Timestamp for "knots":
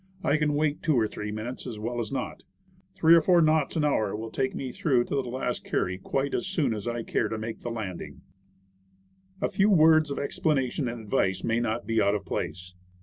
3.39-3.75